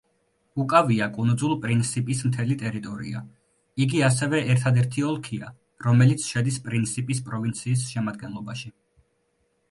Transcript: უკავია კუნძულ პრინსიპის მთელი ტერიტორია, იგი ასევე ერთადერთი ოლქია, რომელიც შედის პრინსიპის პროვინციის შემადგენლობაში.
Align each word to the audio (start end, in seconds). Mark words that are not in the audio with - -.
უკავია 0.61 1.07
კუნძულ 1.15 1.51
პრინსიპის 1.65 2.21
მთელი 2.29 2.55
ტერიტორია, 2.61 3.19
იგი 3.85 4.01
ასევე 4.07 4.39
ერთადერთი 4.53 5.03
ოლქია, 5.09 5.51
რომელიც 5.89 6.25
შედის 6.31 6.57
პრინსიპის 6.69 7.21
პროვინციის 7.29 7.85
შემადგენლობაში. 7.91 8.73